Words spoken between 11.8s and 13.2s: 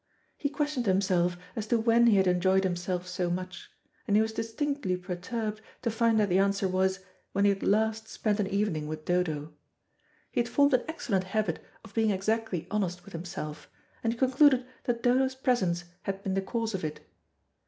of being exactly honest with